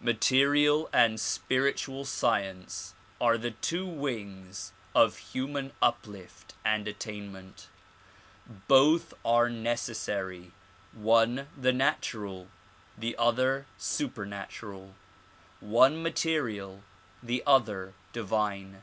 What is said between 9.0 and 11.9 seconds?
are necejjsary, one the